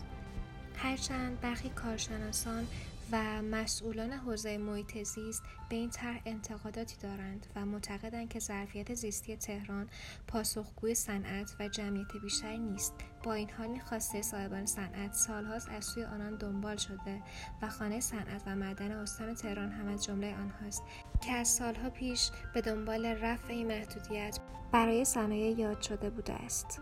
هرچند 0.76 1.40
برخی 1.40 1.70
کارشناسان 1.70 2.68
و 3.12 3.42
مسئولان 3.42 4.14
حوزه 4.14 4.58
محیط 4.58 5.04
زیست 5.04 5.44
به 5.70 5.76
این 5.76 5.90
طرح 5.90 6.22
انتقاداتی 6.26 6.96
دارند 7.02 7.48
و 7.56 7.66
معتقدند 7.66 8.30
که 8.30 8.40
ظرفیت 8.40 8.94
زیستی 8.94 9.36
تهران 9.36 9.90
پاسخگوی 10.28 10.96
صنعت 10.96 11.56
و 11.60 11.68
جمعیت 11.68 12.08
بیشتری 12.22 12.58
نیست. 12.58 12.94
با 13.24 13.34
این 13.34 13.50
حال 13.50 13.68
این 13.68 13.82
خواسته 13.82 14.22
صاحبان 14.22 14.66
صنعت 14.66 15.14
سالهاست 15.14 15.70
از 15.70 15.86
سوی 15.86 16.04
آنان 16.04 16.36
دنبال 16.36 16.78
شده 16.78 17.22
و 17.62 17.70
خانه 17.70 18.00
صنعت 18.00 18.42
و 18.46 18.56
معدن 18.56 18.92
استان 18.92 19.36
تهران 19.36 19.72
هم 19.72 19.88
از 19.88 20.06
جمله 20.06 20.36
آنهاست 20.36 20.84
که 21.22 21.32
از 21.32 21.48
سالها 21.48 21.90
پیش 21.90 22.30
به 22.54 22.62
دنبال 22.62 23.06
رفع 23.06 23.54
این 23.54 23.68
محدودیت 23.68 24.40
برای 24.72 25.06
صنایع 25.06 25.60
یاد 25.60 25.82
شده 25.82 26.10
بوده 26.10 26.34
است. 26.34 26.82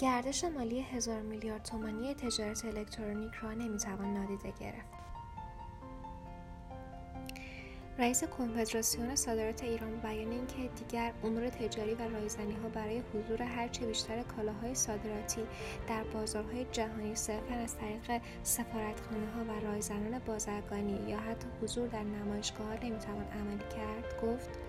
گردش 0.00 0.44
مالی 0.44 0.80
هزار 0.80 1.22
میلیارد 1.22 1.62
تومانی 1.62 2.14
تجارت 2.14 2.64
الکترونیک 2.64 3.32
را 3.34 3.52
نمی‌توان 3.52 4.14
نادیده 4.14 4.52
گرفت. 4.60 5.00
رئیس 7.98 8.24
کنفدراسیون 8.24 9.16
صادرات 9.16 9.62
ایران 9.62 9.96
بیان 9.96 10.32
اینکه 10.32 10.68
دیگر 10.68 11.12
امور 11.24 11.48
تجاری 11.48 11.94
و 11.94 12.08
رایزنی 12.08 12.56
ها 12.62 12.68
برای 12.68 13.02
حضور 13.14 13.42
هرچه 13.42 13.86
بیشتر 13.86 14.22
کالاهای 14.22 14.74
صادراتی 14.74 15.40
در 15.88 16.04
بازارهای 16.04 16.66
جهانی 16.72 17.14
صرفا 17.14 17.54
از 17.54 17.76
طریق 17.76 18.22
سفارتخانه 18.42 19.30
ها 19.36 19.44
و 19.44 19.60
رایزنان 19.60 20.18
بازرگانی 20.18 21.10
یا 21.10 21.18
حتی 21.18 21.46
حضور 21.62 21.88
در 21.88 22.02
نمایشگاه 22.02 22.66
ها 22.66 22.74
نمی‌توان 22.74 23.24
عملی 23.24 23.64
کرد 23.76 24.22
گفت 24.22 24.59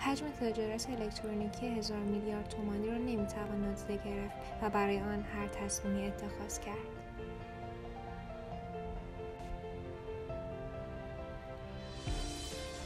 حجم 0.00 0.26
تجارت 0.40 0.86
الکترونیکی 0.90 1.66
هزار 1.66 1.98
میلیارد 1.98 2.48
تومانی 2.48 2.86
را 2.86 2.98
نمی‌توان 2.98 3.60
نادیده 3.60 3.96
گرفت 4.04 4.36
و 4.62 4.70
برای 4.70 5.00
آن 5.00 5.22
هر 5.22 5.46
تصمیمی 5.46 6.06
اتخاذ 6.06 6.58
کرد. 6.58 7.00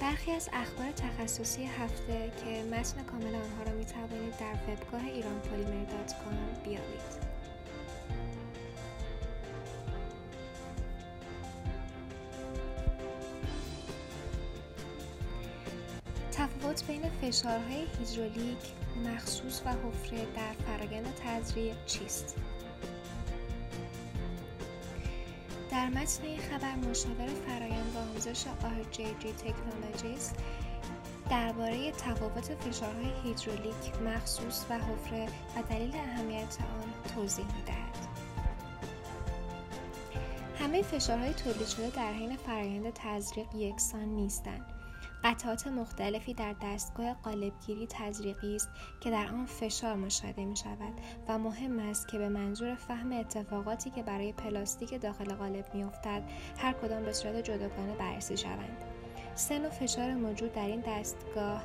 برخی 0.00 0.30
از 0.30 0.48
اخبار 0.52 0.92
تخصصی 0.92 1.64
هفته 1.64 2.30
که 2.44 2.76
متن 2.76 3.02
کامل 3.02 3.34
آنها 3.34 3.62
را 3.66 3.72
می 3.72 3.84
توانید 3.84 4.36
در 4.40 4.72
وبگاه 4.72 5.06
ایران 5.06 5.40
پلیمر 5.40 5.84
تفاوت 16.74 16.86
بین 16.86 17.10
فشارهای 17.10 17.86
هیدرولیک 17.98 18.58
مخصوص 19.06 19.62
و 19.64 19.68
حفره 19.68 20.26
در 20.36 20.52
فرایند 20.66 21.14
تزریق 21.24 21.76
چیست؟ 21.86 22.36
در 25.70 25.88
متن 25.88 26.24
این 26.24 26.40
خبر 26.40 26.74
مشاور 26.74 27.26
فرایند 27.46 27.96
آموزش 27.96 28.44
RJG 28.44 29.26
Technologies 29.26 30.40
درباره 31.30 31.92
تفاوت 31.92 32.54
فشارهای 32.54 33.12
هیدرولیک 33.24 34.02
مخصوص 34.04 34.64
و 34.70 34.78
حفره 34.78 35.26
و 35.26 35.62
دلیل 35.70 35.94
اهمیت 35.94 36.56
آن 36.60 37.14
توضیح 37.14 37.46
می‌دهد. 37.46 38.08
همه 40.60 40.82
فشارهای 40.82 41.34
تولید 41.34 41.66
شده 41.66 41.90
در 41.90 42.12
حین 42.12 42.36
فرایند 42.36 42.92
تزریق 42.94 43.54
یکسان 43.54 44.04
نیستند 44.04 44.73
قطعات 45.24 45.66
مختلفی 45.66 46.34
در 46.34 46.54
دستگاه 46.62 47.14
قالبگیری 47.14 47.86
تزریقی 47.86 48.56
است 48.56 48.68
که 49.00 49.10
در 49.10 49.26
آن 49.26 49.46
فشار 49.46 49.94
مشاهده 49.94 50.44
می 50.44 50.56
شود 50.56 50.92
و 51.28 51.38
مهم 51.38 51.78
است 51.78 52.08
که 52.08 52.18
به 52.18 52.28
منظور 52.28 52.74
فهم 52.74 53.12
اتفاقاتی 53.12 53.90
که 53.90 54.02
برای 54.02 54.32
پلاستیک 54.32 55.00
داخل 55.00 55.34
قالب 55.34 55.74
می 55.74 55.84
افتد 55.84 56.22
هر 56.58 56.72
کدام 56.72 57.02
به 57.02 57.12
صورت 57.12 57.36
جداگانه 57.36 57.94
بررسی 57.94 58.36
شوند. 58.36 58.84
سن 59.34 59.66
و 59.66 59.70
فشار 59.70 60.14
موجود 60.14 60.52
در 60.52 60.66
این 60.66 60.82
دستگاه 60.86 61.62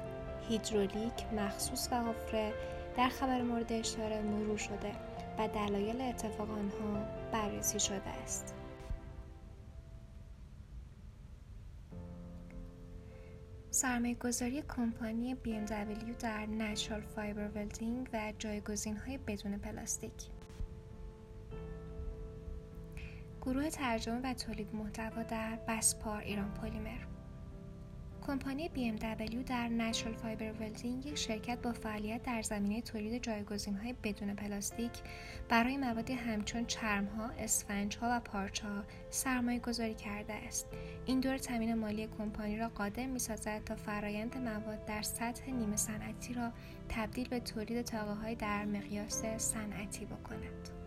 هیدرولیک 0.49 1.25
مخصوص 1.37 1.89
و 1.91 2.03
حفره 2.03 2.53
در 2.97 3.09
خبر 3.09 3.41
مورد 3.41 3.73
اشاره 3.73 4.21
مرور 4.21 4.57
شده 4.57 4.91
و 5.39 5.47
دلایل 5.47 6.01
اتفاق 6.01 6.49
آنها 6.51 7.05
بررسی 7.31 7.79
شده 7.79 8.09
است. 8.23 8.58
سرمایه 13.79 14.15
گذاری 14.15 14.61
کمپانی 14.61 15.35
BMW 15.35 16.11
در 16.19 16.45
Natural 16.45 17.01
Fiber 17.01 17.47
Welding 17.47 18.09
و 18.13 18.33
جایگزین 18.39 18.97
های 18.97 19.17
بدون 19.17 19.57
پلاستیک. 19.57 20.11
گروه 23.41 23.69
ترجمه 23.69 24.21
و 24.23 24.33
تولید 24.33 24.75
محتوا 24.75 25.23
در 25.23 25.59
بسپار 25.67 26.21
ایران 26.21 26.53
پلیمر. 26.53 27.08
کمپانی 28.27 28.69
BMW 28.69 29.49
در 29.49 29.67
Natural 29.67 30.13
Fiber 30.13 30.51
Welding 30.51 31.05
یک 31.05 31.17
شرکت 31.17 31.61
با 31.61 31.73
فعالیت 31.73 32.23
در 32.23 32.41
زمینه 32.41 32.81
تولید 32.81 33.27
های 33.81 33.93
بدون 34.03 34.35
پلاستیک 34.35 34.91
برای 35.49 35.77
موادی 35.77 36.13
همچون 36.13 36.65
چرمها، 36.65 37.29
اسفنجها 37.29 38.07
و 38.11 38.19
پارچه‌ها 38.19 38.83
سرمایه 39.09 39.59
گذاری 39.59 39.93
کرده 39.95 40.33
است. 40.33 40.67
این 41.05 41.19
دور 41.19 41.37
تامین 41.37 41.73
مالی 41.73 42.07
کمپانی 42.17 42.57
را 42.57 42.69
قادر 42.69 43.05
می‌سازد 43.05 43.63
تا 43.63 43.75
فرایند 43.75 44.37
مواد 44.37 44.85
در 44.85 45.01
سطح 45.01 45.51
نیمه 45.51 45.75
صنعتی 45.75 46.33
را 46.33 46.51
تبدیل 46.89 47.27
به 47.27 47.39
تولید 47.39 47.81
تاقه‌های 47.81 48.35
در 48.35 48.65
مقیاس 48.65 49.25
صنعتی 49.25 50.05
بکند. 50.05 50.78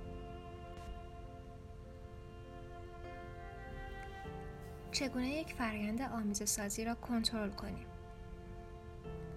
چگونه 4.92 5.28
یک 5.28 5.54
فرایند 5.54 6.02
آمیزه 6.02 6.46
سازی 6.46 6.84
را 6.84 6.94
کنترل 6.94 7.50
کنیم 7.50 7.86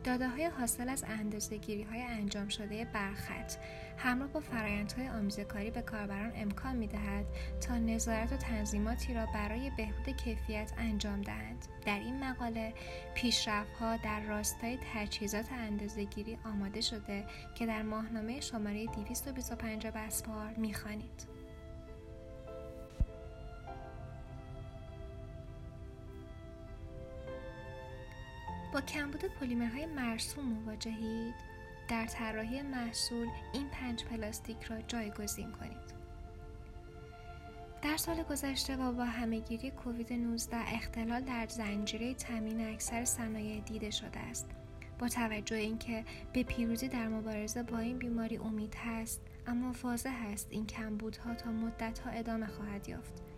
داده 0.03 0.27
های 0.27 0.45
حاصل 0.45 0.89
از 0.89 1.03
اندازه 1.07 1.57
گیری 1.57 1.83
های 1.83 2.01
انجام 2.01 2.47
شده 2.47 2.85
برخط 2.85 3.53
همراه 3.97 4.29
با 4.29 4.39
فرایندهای 4.39 5.07
آمیزه 5.07 5.43
کاری 5.43 5.71
به 5.71 5.81
کاربران 5.81 6.31
امکان 6.35 6.75
می 6.75 6.87
دهد 6.87 7.25
تا 7.61 7.77
نظارت 7.77 8.33
و 8.33 8.37
تنظیماتی 8.37 9.13
را 9.13 9.25
برای 9.33 9.71
بهبود 9.77 10.17
کیفیت 10.17 10.71
انجام 10.77 11.21
دهند. 11.21 11.65
در 11.85 11.99
این 11.99 12.23
مقاله 12.23 12.73
پیشرفت 13.15 13.73
ها 13.73 13.97
در 13.97 14.21
راستای 14.21 14.77
تجهیزات 14.93 15.45
اندازه 15.51 16.03
گیری 16.03 16.37
آماده 16.45 16.81
شده 16.81 17.25
که 17.55 17.65
در 17.65 17.81
ماهنامه 17.81 18.41
شماره 18.41 18.85
225 18.85 19.87
بسپار 19.87 20.53
می 20.57 20.73
خانید. 20.73 21.34
با 28.75 28.81
کمبود 28.81 29.25
پلیمرهای 29.25 29.85
مرسوم 29.85 30.45
مواجهید. 30.45 31.35
در 31.87 32.05
طراحی 32.05 32.61
محصول 32.61 33.27
این 33.53 33.69
پنج 33.69 34.03
پلاستیک 34.03 34.63
را 34.63 34.81
جایگزین 34.81 35.51
کنید. 35.51 35.95
در 37.81 37.97
سال 37.97 38.23
گذشته 38.23 38.75
و 38.75 38.91
با 38.91 39.05
همهگیری 39.05 39.71
کووید 39.71 40.13
19 40.13 40.57
اختلال 40.75 41.21
در 41.21 41.47
زنجیره 41.47 42.13
تامین 42.13 42.67
اکثر 42.67 43.05
صنایع 43.05 43.59
دیده 43.59 43.91
شده 43.91 44.19
است. 44.19 44.49
با 44.99 45.07
توجه 45.07 45.55
اینکه 45.55 46.03
به 46.33 46.43
پیروزی 46.43 46.87
در 46.87 47.07
مبارزه 47.07 47.63
با 47.63 47.77
این 47.77 47.97
بیماری 47.97 48.37
امید 48.37 48.75
هست 48.75 49.21
اما 49.47 49.73
واضح 49.83 50.15
است 50.33 50.47
این 50.51 50.65
کمبودها 50.65 51.35
تا 51.35 51.51
مدتها 51.51 52.09
ادامه 52.09 52.47
خواهد 52.47 52.89
یافت. 52.89 53.34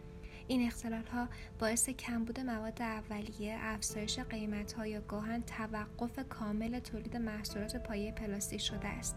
این 0.48 0.68
اختلال 0.68 1.06
ها 1.06 1.28
باعث 1.60 1.90
کمبود 1.90 2.40
مواد 2.40 2.82
اولیه، 2.82 3.58
افزایش 3.62 4.20
قیمت 4.20 4.74
ها 4.74 4.88
یا 4.88 5.02
گاهن 5.02 5.42
توقف 5.42 6.20
کامل 6.30 6.80
تولید 6.80 7.18
محصولات 7.18 7.76
پایه 7.76 8.12
پلاستیک 8.12 8.62
شده 8.62 8.88
است. 8.88 9.16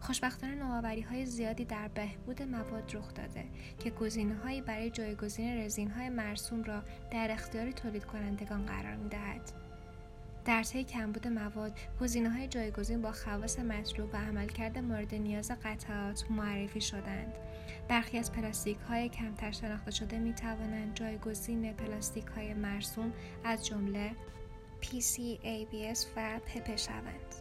خوشبختانه 0.00 0.54
نوآوری 0.54 1.00
های 1.00 1.26
زیادی 1.26 1.64
در 1.64 1.88
بهبود 1.88 2.42
مواد 2.42 2.90
رخ 2.94 3.14
داده 3.14 3.44
که 3.78 3.90
گزینه 3.90 4.34
هایی 4.34 4.60
برای 4.60 4.90
جایگزین 4.90 5.58
رزین 5.58 5.90
های 5.90 6.08
مرسوم 6.08 6.62
را 6.62 6.82
در 7.10 7.30
اختیار 7.30 7.70
تولید 7.70 8.04
کنندگان 8.04 8.66
قرار 8.66 8.96
می 8.96 9.08
دهد. 9.08 9.52
در 10.46 10.62
طی 10.62 10.84
کمبود 10.84 11.28
مواد 11.28 11.72
گزینه 12.00 12.30
های 12.30 12.48
جایگزین 12.48 13.02
با 13.02 13.12
خواص 13.12 13.58
مطلوب 13.58 14.10
و 14.12 14.16
عملکرد 14.16 14.78
مورد 14.78 15.14
نیاز 15.14 15.50
قطعات 15.64 16.30
معرفی 16.30 16.80
شدند 16.80 17.32
برخی 17.88 18.18
از 18.18 18.32
پلاستیک 18.32 18.78
های 18.88 19.08
کمتر 19.08 19.50
شناخته 19.50 19.90
شده 19.90 20.18
می 20.18 20.34
توانند 20.34 20.94
جایگزین 20.94 21.72
پلاستیک 21.72 22.26
های 22.26 22.54
مرسوم 22.54 23.12
از 23.44 23.66
جمله 23.66 24.10
PC, 24.82 25.18
ABS 25.42 26.06
و 26.16 26.40
پپه 26.46 26.76
شوند. 26.76 27.34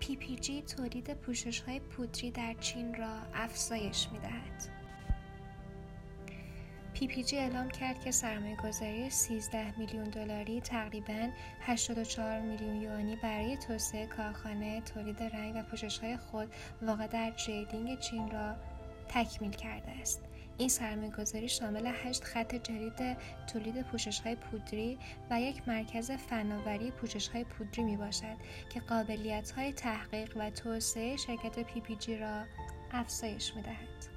PPG 0.00 0.50
تولید 0.76 1.14
پوشش 1.14 1.60
های 1.60 1.80
پودری 1.80 2.30
در 2.30 2.54
چین 2.60 2.94
را 2.94 3.18
افزایش 3.34 4.08
می 4.12 4.18
دهد. 4.18 4.75
PPG 7.00 7.34
اعلام 7.34 7.70
کرد 7.70 8.00
که 8.00 8.10
سرمایه 8.10 8.56
گذاری 8.56 9.10
13 9.10 9.78
میلیون 9.78 10.04
دلاری 10.04 10.60
تقریبا 10.60 11.28
84 11.60 12.40
میلیون 12.40 12.82
یوانی 12.82 13.16
برای 13.16 13.56
توسعه 13.56 14.06
کارخانه 14.06 14.80
تولید 14.80 15.22
رنگ 15.22 15.54
و 15.54 15.76
های 16.02 16.16
خود 16.16 16.54
واقع 16.82 17.06
در 17.06 17.30
جیدینگ 17.30 17.98
چین 17.98 18.30
را 18.30 18.56
تکمیل 19.08 19.50
کرده 19.50 19.90
است. 19.90 20.22
این 20.58 20.68
سرمایه 20.68 21.10
گذاری 21.10 21.48
شامل 21.48 21.92
هشت 22.04 22.24
خط 22.24 22.54
جدید 22.54 23.16
تولید 23.52 23.82
پوشش 23.82 24.20
های 24.20 24.34
پودری 24.34 24.98
و 25.30 25.40
یک 25.40 25.68
مرکز 25.68 26.10
فناوری 26.10 26.90
پوشش 26.90 27.28
های 27.28 27.44
پودری 27.44 27.82
می 27.82 27.96
باشد 27.96 28.36
که 28.74 28.80
قابلیت 28.80 29.50
های 29.50 29.72
تحقیق 29.72 30.36
و 30.36 30.50
توسعه 30.50 31.16
شرکت 31.16 31.62
PPG 31.62 32.08
را 32.08 32.44
افزایش 32.92 33.56
می 33.56 33.62
دهد. 33.62 34.15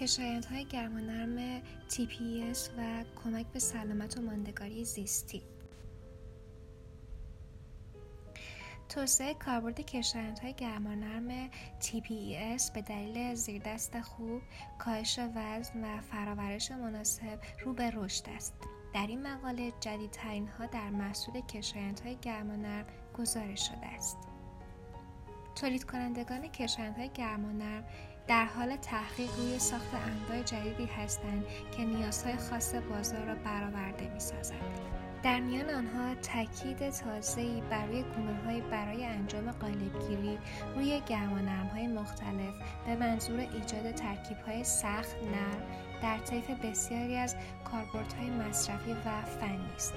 کشایندهای 0.00 0.64
گرم 0.64 0.96
و 0.96 1.00
نرم 1.00 1.62
TPS 1.90 2.58
و 2.78 3.04
کمک 3.24 3.46
به 3.46 3.58
سلامت 3.58 4.18
و 4.18 4.22
ماندگاری 4.22 4.84
زیستی 4.84 5.42
توسعه 8.88 9.34
کاربرد 9.34 9.80
کشایندهای 9.80 10.52
گرم 10.52 10.86
و 10.86 10.94
نرم 10.94 11.50
TPES 11.80 12.72
به 12.74 12.82
دلیل 12.82 13.34
زیردست 13.34 14.00
خوب، 14.00 14.42
کاهش 14.78 15.18
وزن 15.18 15.84
و 15.84 16.00
فرآورش 16.00 16.70
مناسب 16.70 17.38
رو 17.64 17.72
به 17.72 17.90
رشد 17.90 18.24
است. 18.28 18.54
در 18.94 19.06
این 19.06 19.26
مقاله 19.26 19.72
جدیدترین 19.80 20.48
ها 20.48 20.66
در 20.66 20.90
محصول 20.90 21.40
کشایندهای 21.40 22.16
گرم 22.16 22.50
و 22.50 22.56
نرم 22.56 22.86
گزارش 23.18 23.68
شده 23.68 23.86
است. 23.86 24.18
تولید 25.54 25.84
کنندگان 25.84 26.48
کشندهای 26.48 27.08
گرم 27.08 27.44
و 27.44 27.52
نرم 27.52 27.84
در 28.26 28.44
حال 28.44 28.76
تحقیق 28.76 29.30
روی 29.38 29.58
ساخت 29.58 29.94
انواع 29.94 30.42
جدیدی 30.42 30.86
هستند 30.86 31.44
که 31.76 31.84
نیازهای 31.84 32.36
خاص 32.36 32.74
بازار 32.74 33.24
را 33.24 33.34
برآورده 33.34 34.08
می 34.14 34.20
سازند. 34.20 34.78
در 35.22 35.40
میان 35.40 35.70
آنها 35.70 36.14
تاکید 36.14 36.90
تازه‌ای 36.90 37.62
برای 37.70 38.02
گونه‌های 38.02 38.60
برای 38.60 39.04
انجام 39.04 39.50
قالبگیری 39.50 40.38
روی 40.74 41.02
گرم 41.06 41.32
مختلف 41.94 42.54
به 42.86 42.96
منظور 42.96 43.40
ایجاد 43.40 43.92
ترکیب‌های 43.92 44.64
سخت 44.64 45.16
نرم 45.22 45.62
در 46.02 46.18
طیف 46.18 46.50
بسیاری 46.50 47.16
از 47.16 47.36
کاربردهای 47.64 48.30
مصرفی 48.30 48.92
و 48.92 49.22
فنی 49.22 49.74
است. 49.76 49.94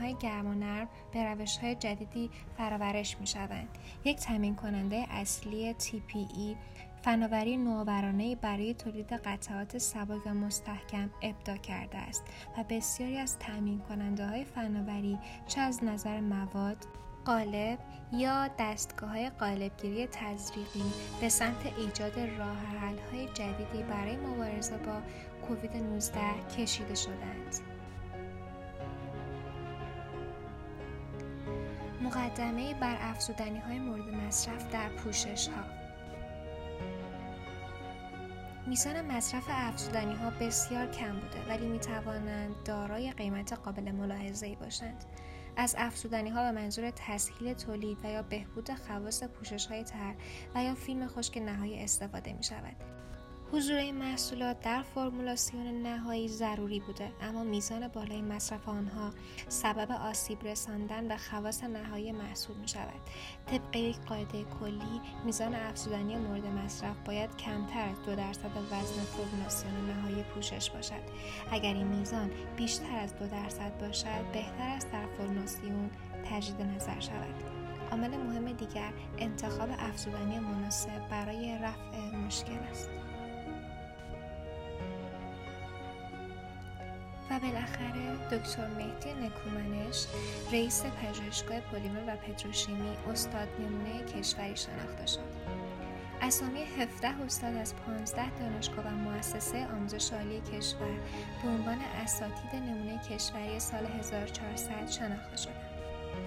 های 0.00 0.14
گرم 0.14 0.46
و 0.46 0.54
نرم 0.54 0.88
به 1.12 1.24
روش 1.24 1.58
های 1.58 1.74
جدیدی 1.74 2.30
فرآورش 2.56 3.16
می 3.20 3.26
شوند. 3.26 3.68
یک 4.04 4.20
تامین 4.20 4.54
کننده 4.54 5.06
اصلی 5.10 5.74
TPE 5.74 6.56
فناوری 7.02 7.56
نوآورانه 7.56 8.36
برای 8.36 8.74
تولید 8.74 9.12
قطعات 9.12 9.78
سبک 9.78 10.26
و 10.26 10.34
مستحکم 10.34 11.10
ابدا 11.22 11.56
کرده 11.56 11.98
است 11.98 12.24
و 12.58 12.64
بسیاری 12.70 13.18
از 13.18 13.38
تأمین 13.38 13.78
کننده 13.78 14.26
های 14.26 14.44
فناوری 14.44 15.18
چه 15.46 15.60
از 15.60 15.84
نظر 15.84 16.20
مواد، 16.20 16.76
قالب 17.24 17.78
یا 18.12 18.48
دستگاه 18.58 19.10
های 19.10 19.30
قالبگیری 19.30 20.06
تزریقی 20.06 20.92
به 21.20 21.28
سمت 21.28 21.66
ایجاد 21.78 22.20
راه 22.20 22.56
حل 22.56 22.98
های 23.12 23.26
جدیدی 23.26 23.82
برای 23.82 24.16
مبارزه 24.16 24.76
با 24.76 25.00
کووید 25.48 25.76
19 25.76 26.20
کشیده 26.56 26.94
شدند. 26.94 27.56
مقدمه 32.02 32.74
بر 32.74 32.96
افزودنی 33.00 33.58
های 33.58 33.78
مورد 33.78 34.14
مصرف 34.14 34.70
در 34.72 34.88
پوشش 34.88 35.48
ها 35.48 35.79
میزان 38.66 39.00
مصرف 39.00 39.44
افزودنی 39.48 40.14
ها 40.14 40.30
بسیار 40.30 40.86
کم 40.86 41.12
بوده 41.12 41.48
ولی 41.48 41.66
می 41.66 41.78
توانند 41.78 42.54
دارای 42.64 43.12
قیمت 43.12 43.52
قابل 43.52 43.92
ملاحظه 43.92 44.56
باشند. 44.56 45.04
از 45.56 45.74
افزودنی 45.78 46.30
ها 46.30 46.42
به 46.42 46.60
منظور 46.60 46.90
تسهیل 46.90 47.54
تولید 47.54 47.98
و 48.04 48.08
یا 48.08 48.22
بهبود 48.22 48.70
خواص 48.74 49.24
پوشش 49.24 49.66
های 49.66 49.84
تر 49.84 50.14
و 50.54 50.62
یا 50.64 50.74
فیلم 50.74 51.08
خشک 51.08 51.38
نهایی 51.38 51.82
استفاده 51.82 52.32
می 52.32 52.42
شود. 52.42 52.99
حضور 53.52 53.76
این 53.76 53.96
محصولات 53.96 54.60
در 54.60 54.82
فرمولاسیون 54.82 55.82
نهایی 55.82 56.28
ضروری 56.28 56.80
بوده 56.80 57.12
اما 57.20 57.44
میزان 57.44 57.88
بالای 57.88 58.22
مصرف 58.22 58.68
آنها 58.68 59.10
سبب 59.48 59.90
آسیب 59.92 60.46
رساندن 60.46 61.08
به 61.08 61.16
خواص 61.16 61.64
نهایی 61.64 62.12
محصول 62.12 62.56
می 62.56 62.68
شود 62.68 63.00
طبق 63.46 63.76
یک 63.76 63.96
قاعده 63.96 64.44
کلی 64.44 65.00
میزان 65.24 65.54
افزودنی 65.54 66.16
مورد 66.16 66.46
مصرف 66.46 66.96
باید 67.06 67.36
کمتر 67.36 67.88
از 67.88 68.02
دو 68.06 68.14
درصد 68.14 68.50
وزن 68.70 69.02
فرمولاسیون 69.02 69.86
نهایی 69.86 70.22
پوشش 70.22 70.70
باشد. 70.70 71.02
اگر 71.50 71.74
این 71.74 71.86
میزان 71.86 72.30
بیشتر 72.56 72.98
از 72.98 73.16
دو 73.18 73.26
درصد 73.26 73.78
باشد 73.80 74.32
بهتر 74.32 74.68
است 74.68 74.92
در 74.92 75.06
فرمولاسیون 75.06 75.90
تجدید 76.24 76.66
نظر 76.66 77.00
شود. 77.00 77.34
عامل 77.90 78.16
مهم 78.16 78.52
دیگر 78.52 78.92
انتخاب 79.18 79.68
افزودنی 79.78 80.38
مناسب 80.38 81.08
برای 81.08 81.58
رفع 81.58 82.16
مشکل 82.16 82.58
است. 82.70 82.99
بالاخره 87.42 88.16
دکتر 88.30 88.68
مهدی 88.68 89.12
نکومنش 89.12 90.06
رئیس 90.52 90.84
پژوهشگاه 90.84 91.60
پلیمر 91.60 92.02
و 92.06 92.16
پتروشیمی 92.16 92.96
استاد 93.10 93.48
نمونه 93.58 94.04
کشوری 94.04 94.56
شناخته 94.56 95.06
شد 95.06 95.40
اسامی 96.22 96.62
17 96.62 97.08
استاد 97.08 97.56
از 97.56 97.74
15 97.74 98.30
دانشگاه 98.30 98.86
و 98.86 98.90
مؤسسه 98.90 99.66
آموزش 99.66 100.12
عالی 100.12 100.40
کشور 100.40 100.98
به 101.42 101.48
عنوان 101.48 101.78
اساتید 102.04 102.54
نمونه 102.54 102.98
کشوری 102.98 103.60
سال 103.60 103.86
1400 103.86 104.90
شناخته 104.90 105.36
شدند. 105.36 105.70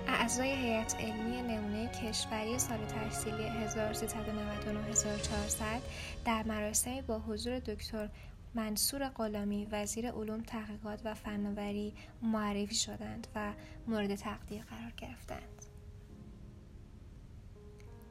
اعضای 0.07 0.51
هیئت 0.51 0.95
علمی 0.95 1.41
نمونه 1.41 1.87
کشوری 1.87 2.59
سال 2.59 2.85
تحصیلی 2.85 3.43
1399 3.43 5.81
در 6.25 6.43
مراسمی 6.43 7.01
با 7.01 7.19
حضور 7.19 7.59
دکتر 7.59 8.09
منصور 8.55 9.09
غلامی 9.09 9.67
وزیر 9.71 10.11
علوم 10.11 10.41
تحقیقات 10.41 11.01
و 11.05 11.13
فناوری 11.13 11.93
معرفی 12.21 12.75
شدند 12.75 13.27
و 13.35 13.53
مورد 13.87 14.15
تقدیر 14.15 14.63
قرار 14.63 14.91
گرفتند. 14.97 15.65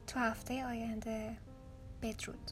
تو 0.07 0.19
هفته 0.19 0.65
آینده 0.65 1.37
بدرود. 2.01 2.51